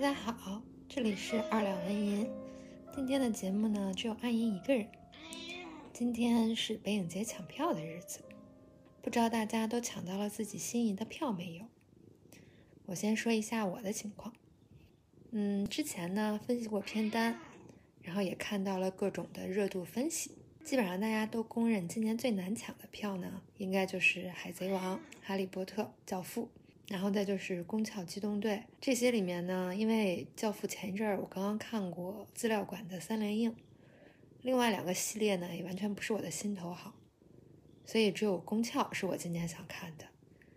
[0.00, 2.30] 大家好，这里是二两文银。
[2.94, 4.86] 今天的节目呢，只有安银一个人。
[5.92, 8.20] 今天是北影节抢票的日子，
[9.02, 11.64] 不知道大家都抢到了自己心仪的票没有？
[12.86, 14.32] 我先说一下我的情况。
[15.32, 17.36] 嗯，之前呢分析过片单，
[18.00, 20.30] 然后也看到了各种的热度分析，
[20.62, 26.50] 基本上大家都公认今年最难抢的票呢，应该就是《海贼王》《哈利波特》《教父》。
[26.88, 33.54] 然后再就是《宫壳机动队》这些里面呢，因为《教父》前一阵儿我刚刚看过资料馆的三连映，
[34.40, 36.94] 另外两个系列呢也完全不是我的心头好，
[37.84, 40.06] 所以只有《宫壳》是我今年想看的，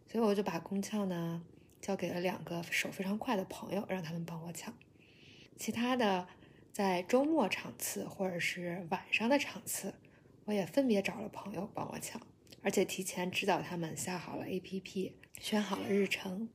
[0.08, 1.44] 所以我就把《宫壳》呢
[1.82, 4.74] 交给了两个手非常快的朋友，让他们帮我抢。
[5.58, 6.28] 其他的
[6.72, 9.94] 在周末场次或者是晚上的场次，
[10.46, 12.22] 我也分别找了朋友帮我抢。
[12.62, 16.50] 而且提前指导他们下好了 APP，选好了日程，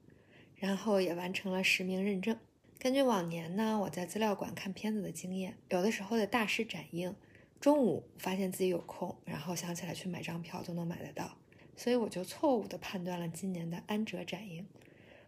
[0.57, 2.39] 然后也完成了实名认证。
[2.79, 7.15] 根据往年呢，我在资料馆看片子的经验，有的时候的大师展映，
[7.59, 11.37] 中午发现自己有空，然后想起来去买张票都能买得到，
[11.75, 14.67] 所以我就错误的判断了今年的安哲展映。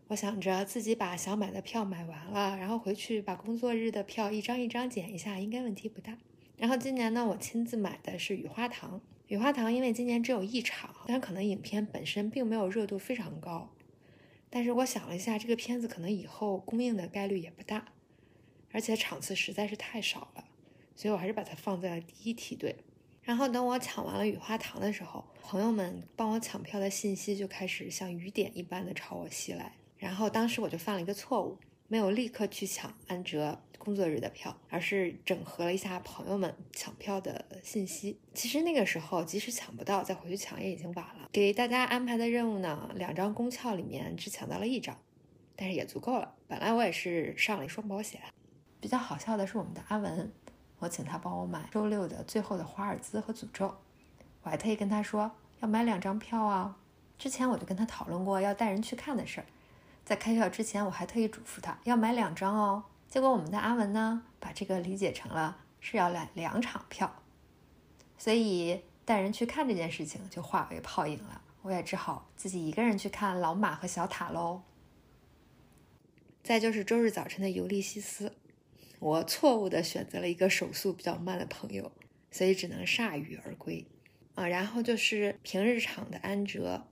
[0.09, 6.17] 我想着自己把想买的票买完了，然后回去把工作日的票一张一张剪一下，应该问题不大。
[6.57, 9.01] 然后今年呢，我亲自买的是雨花堂。
[9.29, 13.71] 雨花堂因为今年只有一场，但可能影片本身并没有热度非常高。
[14.49, 17.93] 但是我想了一下，这个片子可能以后公映的概率也不大，
[18.73, 20.45] 而且场次实在是太少了，
[20.97, 22.75] 所以我还是把它放在了第一梯队。
[23.23, 29.75] 然后等我抢完了雨花堂的时候，朋友们帮我抢票的信息就开始像雨点一般的朝我袭来。
[29.99, 31.59] 然后当时我就犯了一个错误，
[31.89, 33.61] 没有立刻去抢安哲。
[33.79, 38.19] 工作日的票，而是整合了一下朋友们抢票的信息。
[38.35, 41.31] 其实那个时候，即使抢不到，再回去抢也已经晚了。
[41.33, 44.99] 给大家安排的任务呢，两张公票里面只抢到了一张，
[45.57, 46.35] 但是也足够了。
[46.47, 48.21] 本来我也是上了一双保险。
[48.79, 50.31] 比较好笑的是我们的阿文，
[50.81, 53.75] 我请他帮我买周六的最后的华尔兹和诅咒，
[54.43, 56.77] 我还特意跟他说要买两张票啊。
[57.17, 59.47] 之前我就跟他讨论过要带人去看的事儿，
[60.09, 62.83] 在开票之前我还特意嘱咐他要买两张哦。
[63.11, 67.23] 结果我们的阿文呢，把这个理解成了是要来两场票，
[68.17, 71.43] 所以带人去看这件事情就化为泡影了。
[71.61, 74.63] 我也只好自己一个人去看老马和小塔喽。
[76.43, 78.33] 再就是周日早晨的尤利西斯，
[79.01, 81.93] 我错误的选择了一个手速比较慢的朋友，
[82.31, 83.87] 所以只能铩羽而归
[84.35, 84.49] 啊。
[84.49, 86.87] 然后就是平日场的安哲，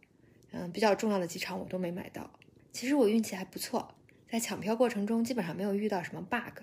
[0.51, 2.31] 嗯，比较重要的几场我都没买到。
[2.77, 3.95] 其实我运气还不错。
[4.31, 6.61] 在抢票过程中，基本上没有遇到什么 bug，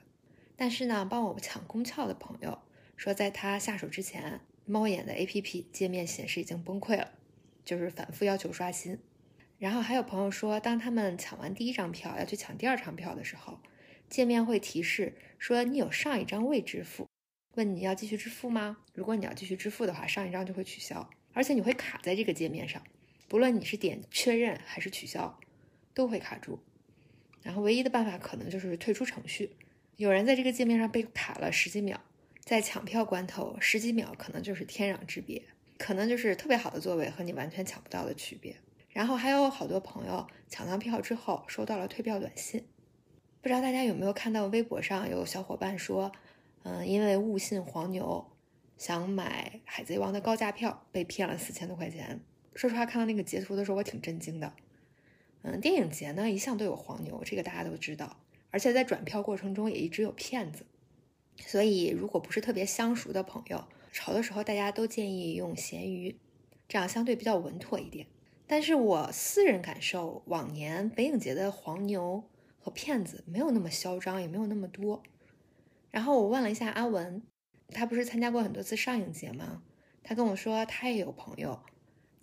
[0.55, 2.59] 但是呢，帮我抢宫壳的朋友
[2.95, 7.13] 说，在他下手之前，猫眼的 APP 界面显示已经崩溃了，
[7.65, 8.99] 就是反复要求刷新。
[9.57, 13.57] 然后还有朋友说，当他们抢完第一张票要去抢第二张票的时候，
[14.07, 17.07] 界面会提示说你有上一张未支付，
[17.55, 18.77] 问你要继续支付吗？
[18.93, 22.83] 如果你要继续支付的话，上一张就会取消，而且你会卡在这个界面上，
[23.27, 25.39] 不论你是点确认还是取消，
[25.93, 26.59] 都会卡住。
[27.41, 29.55] 然后唯一的办法可能就是退出程序。
[29.97, 31.99] 有人在这个界面上被卡了十几秒，
[32.39, 35.43] 在抢票关头，十几秒可能就是天壤之别，
[35.77, 38.55] 可能就是特别好的座位和你完全抢不到的区别。
[38.89, 42.63] 然后还有好多朋友抢到票之后收到了退票短信，
[43.41, 46.11] 不知道大家有没有看到微博上有小伙伴说，
[46.63, 48.25] 嗯，因为误信黄牛，
[48.77, 52.21] 想买海贼王的高价票被骗了四千多块钱。
[52.55, 54.53] 说实话，看到那个截图的时候，我挺震惊的。
[55.43, 58.17] 嗯，电影节呢一向都有黄牛，这个大家都知道，
[58.49, 60.65] 而且在转票过程中也一直有骗子，
[61.37, 63.65] 所以如果不是特别相熟的朋友，
[63.99, 66.17] 好的时候大家都建议用闲鱼，
[66.67, 68.07] 这样相对比较稳妥一点。
[68.47, 72.23] 但是我私人感受，往年北影节的黄牛
[72.59, 75.03] 和骗子没有那么嚣张，也没有那么多。
[75.91, 77.21] 然后我问了一下阿文，
[77.69, 79.61] 他不是参加过很多次上影节吗？
[80.03, 81.59] 他跟我说他也有朋友。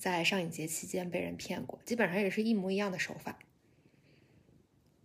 [0.00, 3.38] 在上影节期间被人骗过，基本上也是一模一样的手法。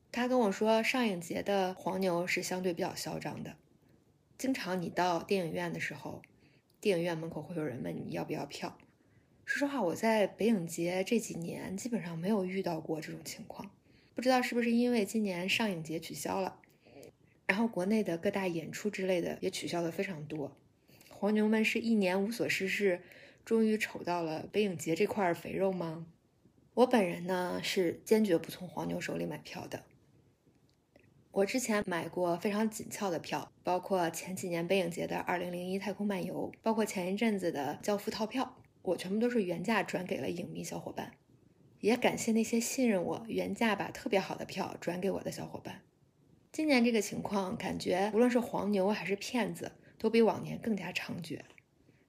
[0.09, 3.57] 他跟我说，上影节的黄牛是相对比较嚣张的，
[4.38, 6.21] 经常你到电影院的时候，
[6.80, 8.77] 电影院门口会有人问你要不要票。
[9.44, 13.69] 说实话，我在北影节这几年基本上没有遇到过这种情况。
[14.13, 16.57] 不知道是不是因为今年上影节取消了，
[17.45, 20.56] 然后国内的各大演出之类的也取消的非常多，
[21.09, 23.01] 黄牛们是一年无所事事，
[23.45, 26.07] 终于瞅到了北影节这块肥肉吗？
[26.74, 29.83] 我本人呢是坚决不从黄牛手里买票的。
[31.31, 41.12] 我之前买过非常紧俏的票，包括前几年北影节的二零零一太空漫游，包括前一阵子的教父套票，我全部都是原价转给了影迷小伙伴。
[41.81, 45.81] 也感谢那些信任我原价把特别好的票转给我的小伙伴。
[46.51, 51.39] 今年这个情况，感觉无论是黄牛还是骗子，都比往年更加猖獗。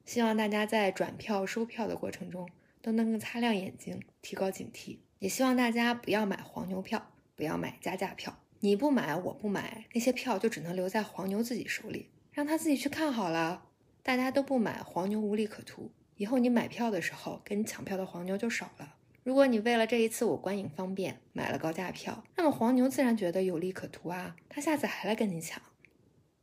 [0.07, 2.49] 希望大家在转票、收票的过程中
[2.81, 4.99] 都能够擦亮眼睛，提高警惕。
[5.19, 8.39] 也希望大家不要买黄牛票，不要买加价票。
[8.61, 13.65] 你不买，我不买，那些票就只能留在黄牛自己手里，让他自己去看好了。
[14.03, 15.91] 大家都不买，黄牛无利可图。
[16.17, 18.95] 以后你买票的时候，跟你抢票的黄牛就少了。
[19.25, 25.61] 如果你为了这一次我观影方便买了高价票，那么黄牛自然觉得有利可图啊，他下次还来跟你抢。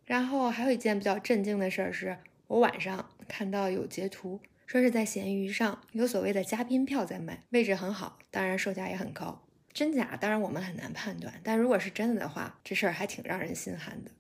[0.05, 2.17] 然后还有一件比较震惊的事儿是，
[2.47, 9.43] 我晚上看到有截图说是在闲鱼上有所谓的嘉宾票在卖，位置很好，当然售价也很高。
[9.71, 14.11] 真假当然我们很难判断，但如果是真的的话，这事儿还挺让人心寒的。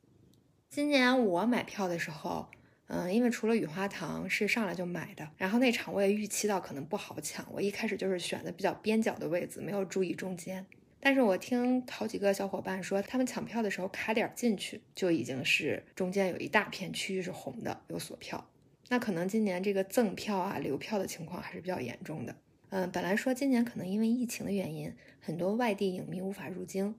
[0.69, 2.47] 今年我买票的时候。
[2.87, 10.63] 嗯，因为除了雨花堂是上来就买的，然后那场我也预期到可能不好抢，我一开始就是选的比较边角的位置，没有注意中间。
[10.99, 18.45] 但是我听好几个小伙伴说，他们抢票的时候卡点进去就已经是中间有一大片区域是红的，有锁票。
[18.93, 22.35] 那可能今年这个赠票啊、留票的情况还是比较严重的。
[22.69, 26.93] 嗯，本来说今年可能因为疫情的原因，很多外地影迷无法入京。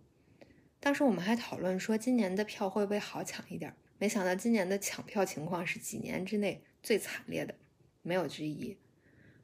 [0.81, 3.73] 当时我们还讨论说，今年的票会不会好抢一点？
[3.99, 7.55] 没想到今年的抢票情况是几年之内最惨烈的，
[8.03, 8.77] 没有之一。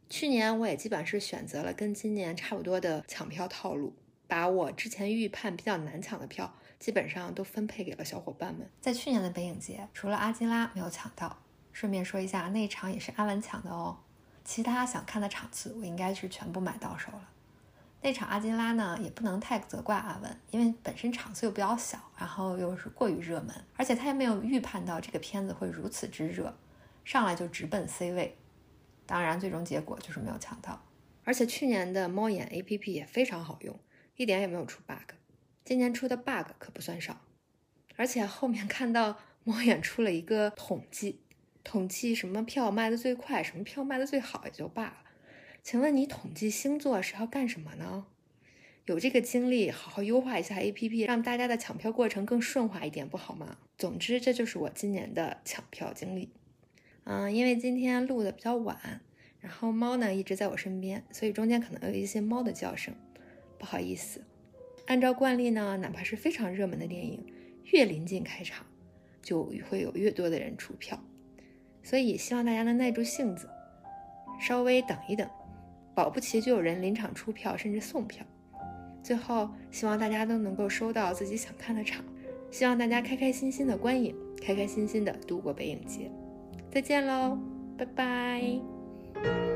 [0.09, 3.95] 去年我也基本是选择了跟今年差不多的抢票套路，
[4.27, 8.69] 把我之前预判比较难抢的票，基本上都分配给了小伙伴们。
[8.81, 13.99] 在去年的北影节，除了阿基拉没有抢到，顺便说一下，那场也是阿文抢的哦。
[14.45, 17.29] 其他想看的场次，我应该是全部买到手了。
[18.03, 26.57] 那场阿金拉呢，也不能太责怪阿文，因为本身场次又比较小，然后又是过于热门，而且他也没有预判到这个片子会如此之热，
[27.05, 28.37] 上来就直奔 C 位。
[29.05, 30.83] 当然，最终结果就是没有抢到。
[31.25, 33.79] 而且去年的猫眼 APP 也非常好用，
[34.17, 35.15] 一点也没有出 bug。
[35.65, 37.21] 今年出的 bug 可不算少，
[37.97, 41.21] 而且后面看到猫眼出了一个统计，
[41.63, 44.97] 统计什么票卖的最快，什么票卖的最好也就罢了。
[45.63, 48.07] 请问你统计星座是要干什么呢？
[48.87, 53.59] 有这个精力，好好优化一下 APP，让大家的抢票过程更顺滑一点，不好吗？
[53.77, 56.31] 总之，这就是我今年的抢票经历。
[57.05, 59.01] 嗯，因为今天录的比较晚，
[59.39, 62.95] 然后猫呢一直在我身边，所以中间可能有一些猫的叫声，
[63.59, 64.25] 不好意思。
[64.87, 67.25] 按照惯例呢，哪怕是非常热门的电影，
[67.67, 68.67] 越临近开场，
[69.23, 71.01] 就会有越多的人出票，
[71.83, 73.49] 所以希望大家能耐住性子，
[74.41, 75.29] 稍微等一等。
[75.95, 78.25] 保不齐就有人临场出票，甚至送票。
[79.03, 82.05] 最后，希望大家都能够收到自己想看的场，
[82.51, 86.11] 希望大家开开心心的观影，开开心心的度过北影节。
[86.71, 87.39] 再见喽，
[87.77, 89.50] 拜拜。